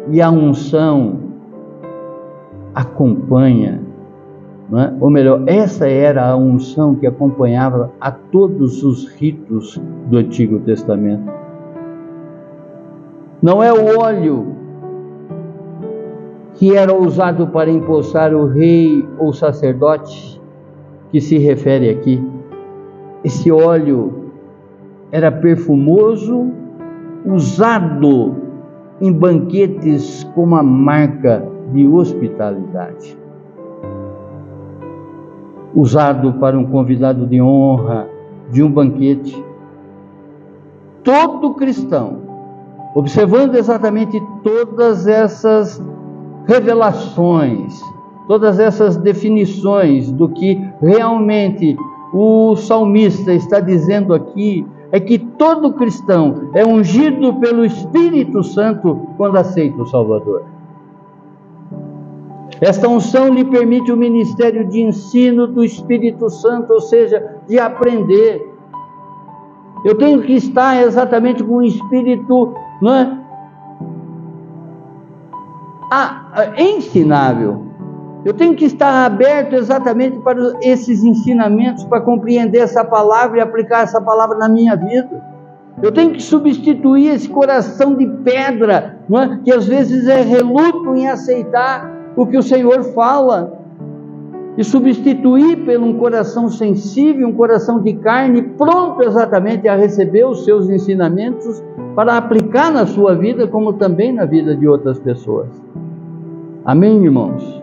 [0.10, 1.20] e a unção
[2.74, 3.84] acompanha
[4.72, 4.94] é?
[5.00, 11.32] ou melhor, essa era a unção que acompanhava a todos os ritos do Antigo Testamento.
[13.42, 14.56] Não é o óleo
[16.56, 20.42] que era usado para empossar o rei ou sacerdote
[21.12, 22.24] que se refere aqui.
[23.24, 24.32] Esse óleo
[25.12, 26.52] era perfumoso,
[27.26, 28.36] usado
[29.02, 33.24] em banquetes como a marca de hospitalidade
[35.76, 38.08] usado para um convidado de honra
[38.52, 39.44] de um banquete.
[41.04, 42.20] Todo cristão,
[42.96, 45.82] observando exatamente todas essas
[46.48, 47.82] revelações,
[48.28, 51.76] todas essas definições do que realmente
[52.14, 59.38] o salmista está dizendo aqui, é que todo cristão é ungido pelo Espírito Santo quando
[59.38, 60.44] aceita o Salvador.
[62.62, 68.48] Esta unção lhe permite o ministério de ensino do Espírito Santo, ou seja, de aprender.
[69.84, 73.18] Eu tenho que estar exatamente com o espírito não é?
[76.58, 77.64] ensinável.
[78.26, 83.84] Eu tenho que estar aberto exatamente para esses ensinamentos, para compreender essa palavra e aplicar
[83.84, 85.22] essa palavra na minha vida.
[85.82, 89.38] Eu tenho que substituir esse coração de pedra, é?
[89.44, 93.60] que às vezes é reluto em aceitar o que o Senhor fala
[94.56, 100.46] e substituir por um coração sensível, um coração de carne, pronto exatamente a receber os
[100.46, 101.62] seus ensinamentos
[101.96, 105.50] para aplicar na sua vida, como também na vida de outras pessoas.
[106.64, 107.63] Amém, irmãos?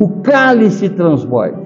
[0.00, 1.58] O cálice transborda.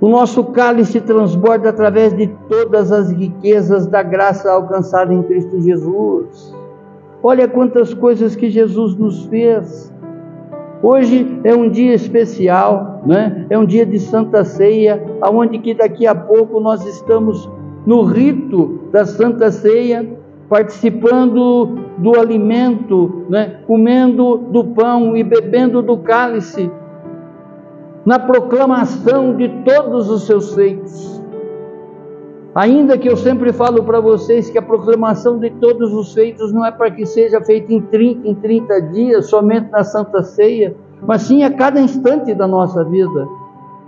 [0.00, 6.56] O nosso cálice transborda através de todas as riquezas da graça alcançada em Cristo Jesus.
[7.22, 9.92] Olha quantas coisas que Jesus nos fez.
[10.82, 13.46] Hoje é um dia especial, né?
[13.48, 17.48] é um dia de Santa Ceia, aonde que daqui a pouco nós estamos
[17.86, 20.08] no rito da Santa Ceia,
[20.48, 23.60] participando do alimento, né?
[23.66, 26.70] comendo do pão e bebendo do cálice,
[28.08, 31.22] na proclamação de todos os seus feitos.
[32.54, 36.64] Ainda que eu sempre falo para vocês que a proclamação de todos os feitos não
[36.64, 40.74] é para que seja feita em 30, em 30 dias, somente na Santa Ceia,
[41.06, 43.28] mas sim a cada instante da nossa vida.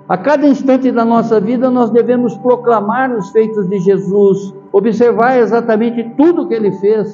[0.06, 6.04] A cada instante da nossa vida nós devemos proclamar os feitos de Jesus, observar exatamente
[6.18, 7.10] tudo que ele fez,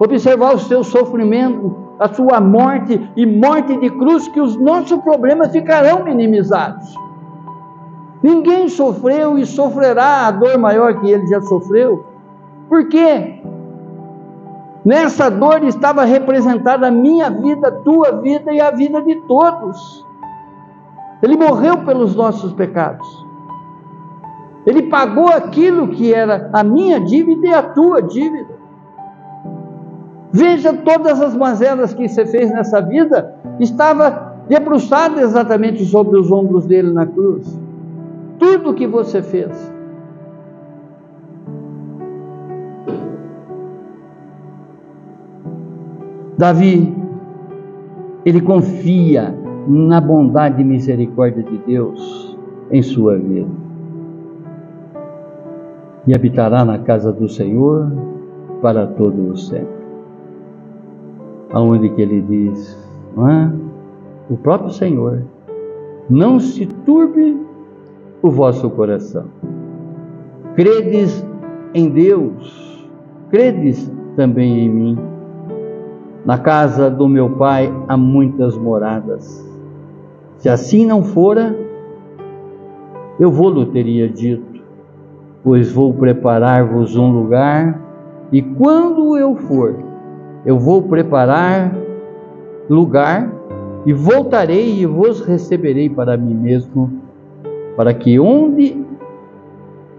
[0.00, 5.52] observar o seu sofrimento, a sua morte e morte de cruz, que os nossos problemas
[5.52, 6.94] ficarão minimizados.
[8.22, 12.06] Ninguém sofreu e sofrerá a dor maior que ele já sofreu.
[12.68, 13.42] Por quê?
[14.82, 20.06] Nessa dor estava representada a minha vida, a tua vida e a vida de todos.
[21.22, 23.06] Ele morreu pelos nossos pecados.
[24.64, 28.49] Ele pagou aquilo que era a minha dívida e a tua dívida.
[30.32, 36.66] Veja todas as mazelas que você fez nessa vida, estava debruçada exatamente sobre os ombros
[36.66, 37.58] dele na cruz.
[38.38, 39.70] tudo o que você fez.
[46.38, 46.96] Davi,
[48.24, 49.34] ele confia
[49.68, 52.34] na bondade e misericórdia de Deus
[52.70, 53.50] em sua vida.
[56.06, 57.92] E habitará na casa do Senhor
[58.62, 59.79] para todo o sempre.
[61.52, 62.78] Aonde que ele diz,
[63.18, 63.50] é?
[64.30, 65.22] o próprio Senhor,
[66.08, 67.36] não se turbe
[68.22, 69.24] o vosso coração.
[70.54, 71.26] Credes
[71.74, 72.88] em Deus,
[73.30, 74.98] credes também em mim.
[76.24, 79.48] Na casa do meu pai há muitas moradas.
[80.36, 81.56] Se assim não fora,
[83.18, 84.62] eu vou-lhe teria dito,
[85.42, 87.80] pois vou preparar-vos um lugar,
[88.32, 89.89] e quando eu for,
[90.44, 91.74] eu vou preparar
[92.68, 93.30] lugar,
[93.84, 96.90] e voltarei e vos receberei para mim mesmo,
[97.76, 98.84] para que onde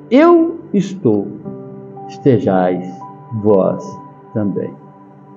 [0.09, 1.27] eu estou,
[2.07, 2.87] estejais
[3.41, 3.83] vós
[4.33, 4.71] também.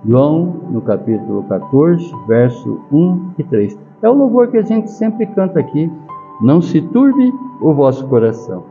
[0.07, 3.79] João, no capítulo 14, verso 1 e 3.
[4.03, 5.91] É o louvor que a gente sempre canta aqui.
[6.43, 7.33] Não se turbe
[7.63, 8.65] o vosso coração.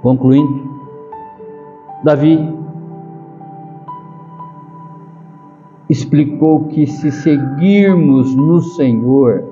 [0.00, 0.62] Concluindo,
[2.02, 2.61] Davi
[5.92, 9.44] explicou que se seguirmos no Senhor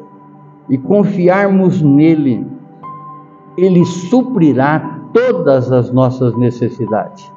[0.68, 2.46] e confiarmos nele,
[3.56, 7.30] ele suprirá todas as nossas necessidades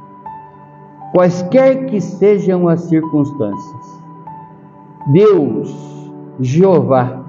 [1.13, 4.03] quaisquer que sejam as circunstâncias.
[5.11, 5.71] Deus,
[6.39, 7.23] Jeová,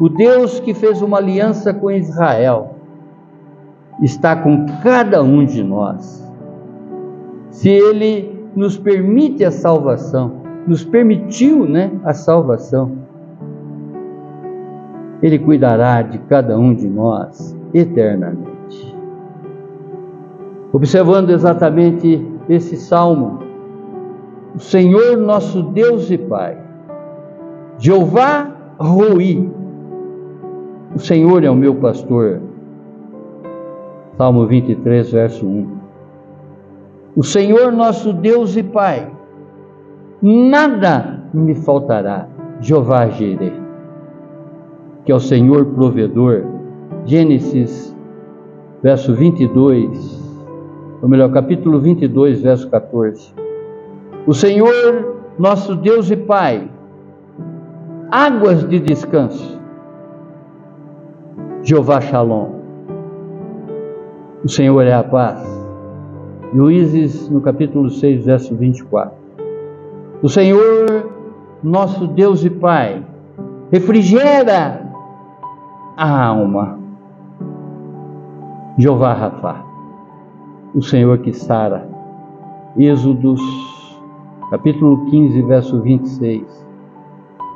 [0.00, 2.76] o Deus que fez uma aliança com Israel,
[4.00, 6.26] está com cada um de nós.
[7.50, 12.92] Se Ele nos permite a salvação, nos permitiu né, a salvação,
[15.22, 18.94] Ele cuidará de cada um de nós eternamente.
[20.72, 23.38] Observando exatamente esse salmo.
[24.54, 26.56] O Senhor nosso Deus e Pai,
[27.78, 29.50] Jeová Rui,
[30.94, 32.40] o Senhor é o meu pastor.
[34.16, 35.66] Salmo 23, verso 1.
[37.16, 39.10] O Senhor nosso Deus e Pai,
[40.22, 42.28] nada me faltará.
[42.60, 43.52] Jeová Jireh,
[45.04, 46.44] que é o Senhor provedor.
[47.04, 47.94] Gênesis,
[48.82, 50.24] verso 22
[51.04, 53.34] ou melhor, capítulo 22, verso 14.
[54.26, 56.66] O Senhor, nosso Deus e Pai,
[58.10, 59.60] águas de descanso.
[61.62, 62.52] Jeová Shalom.
[64.42, 65.46] O Senhor é a paz.
[66.54, 69.23] Juízes, no capítulo 6, verso 24.
[70.24, 71.12] O Senhor,
[71.62, 73.04] nosso Deus e Pai,
[73.70, 74.90] refrigera
[75.98, 76.78] a alma.
[78.78, 79.62] Jeová Rafa
[80.74, 81.86] o Senhor que sara.
[82.76, 83.40] Êxodos,
[84.50, 86.66] capítulo 15, verso 26.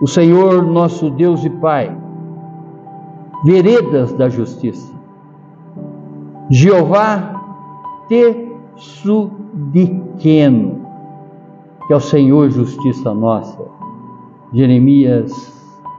[0.02, 1.90] O Senhor, nosso Deus e Pai,
[3.44, 4.94] veredas da justiça.
[6.50, 7.34] Jeová
[8.76, 9.18] Tsudiqueno,
[11.88, 13.64] que é o Senhor justiça nossa.
[14.52, 15.32] Jeremias,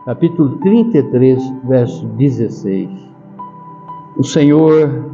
[0.05, 2.89] capítulo 33, verso 16.
[4.15, 5.11] O Senhor,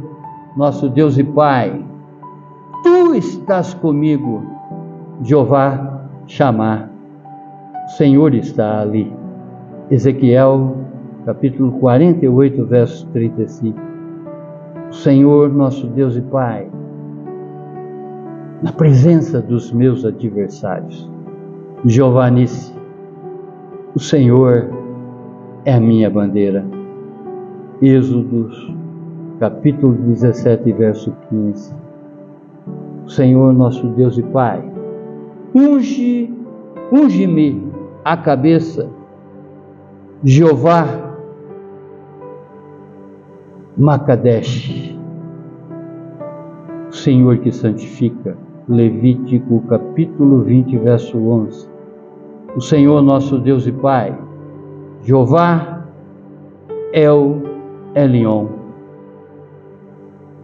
[0.54, 1.82] nosso Deus e Pai,
[2.82, 4.42] Tu estás comigo,
[5.22, 6.90] Jeová chamar.
[7.86, 9.10] O Senhor está ali.
[9.90, 10.76] Ezequiel,
[11.24, 13.80] capítulo 48, verso 35.
[14.90, 16.68] O Senhor, nosso Deus e Pai,
[18.62, 21.10] na presença dos meus adversários.
[21.84, 22.74] Jeová Nisse,
[23.94, 24.70] o Senhor
[25.64, 26.64] é a minha bandeira.
[27.82, 28.74] Êxodos,
[29.38, 31.74] capítulo 17, verso 15.
[33.06, 34.64] Senhor nosso Deus e Pai,
[35.54, 36.32] unge,
[36.90, 37.70] unge-me
[38.04, 38.88] a cabeça,
[40.24, 40.86] Jeová
[43.76, 44.96] Macadesh,
[46.90, 48.36] Senhor que santifica,
[48.68, 51.68] Levítico capítulo 20, verso 11.
[52.56, 54.18] O Senhor nosso Deus e Pai,
[55.02, 55.84] Jeová
[56.92, 57.42] El
[57.94, 58.46] Elion,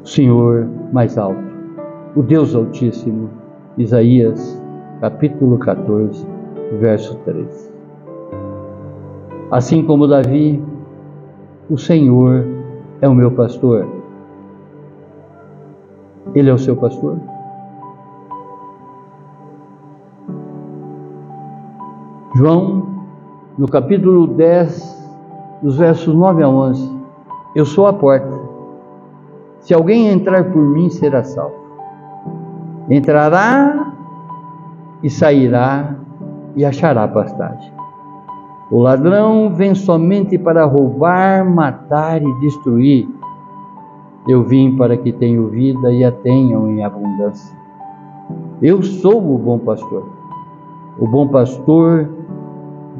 [0.04, 1.52] Senhor mais alto
[2.14, 3.30] o Deus Altíssimo.
[3.78, 4.62] Isaías,
[5.00, 6.26] capítulo 14,
[6.78, 7.72] verso 3.
[9.50, 10.62] Assim como Davi,
[11.70, 12.44] o Senhor
[13.00, 13.86] é o meu pastor.
[16.34, 17.18] Ele é o seu pastor?
[22.34, 22.86] João,
[23.58, 26.98] no capítulo 10, dos versos 9 a 11,
[27.54, 28.40] eu sou a porta.
[29.60, 31.54] Se alguém entrar por mim, será salvo.
[32.88, 33.92] Entrará
[35.02, 35.94] e sairá
[36.56, 37.70] e achará pastagem.
[38.70, 43.06] O ladrão vem somente para roubar, matar e destruir.
[44.26, 47.54] Eu vim para que tenham vida e a tenham em abundância.
[48.62, 50.08] Eu sou o bom pastor.
[50.98, 52.08] O bom pastor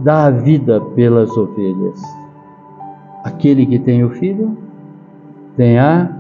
[0.00, 2.00] dá a vida pelas ovelhas.
[3.24, 4.56] Aquele que tem o filho,
[5.56, 6.10] tem a.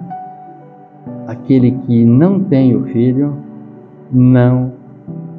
[1.26, 3.34] Aquele que não tem o filho,
[4.12, 4.72] não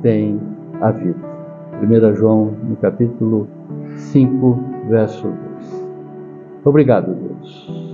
[0.02, 0.40] tem
[0.82, 1.34] a vida.
[1.82, 3.48] 1 João, no capítulo
[3.96, 4.60] 5,
[4.90, 5.88] verso 2.
[6.66, 7.94] Obrigado, Deus.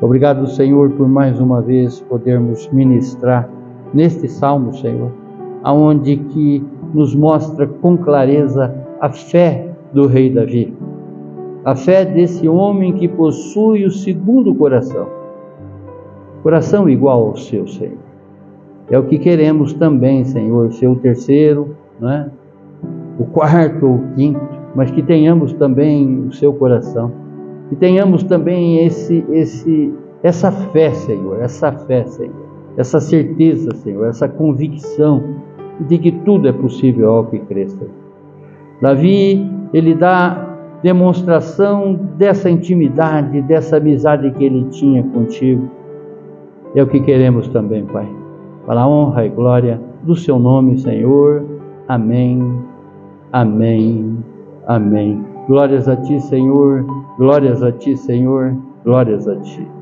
[0.00, 3.48] Obrigado, Senhor, por mais uma vez podermos ministrar
[3.92, 5.12] neste salmo, Senhor,
[5.62, 10.72] aonde que nos mostra com clareza a fé do rei Davi.
[11.64, 15.06] A fé desse homem que possui o segundo coração.
[16.42, 17.98] Coração igual ao seu, Senhor.
[18.90, 22.30] É o que queremos também, Senhor, ser o terceiro, né?
[23.18, 24.40] o quarto ou o quinto,
[24.74, 27.12] mas que tenhamos também o seu coração.
[27.68, 32.34] Que tenhamos também esse, esse, essa fé, Senhor, essa fé, Senhor,
[32.76, 35.22] essa certeza, Senhor, essa convicção
[35.88, 37.86] de que tudo é possível ao que cresça.
[38.80, 40.46] Davi, ele dá
[40.82, 45.68] demonstração dessa intimidade, dessa amizade que ele tinha contigo.
[46.74, 48.08] É o que queremos também, Pai.
[48.66, 51.44] Para a honra e glória do seu nome, Senhor.
[51.88, 52.40] Amém.
[53.32, 54.18] Amém.
[54.66, 55.24] Amém.
[55.46, 56.86] Glórias a ti, Senhor.
[57.18, 58.56] Glórias a ti, Senhor.
[58.84, 59.79] Glórias a ti.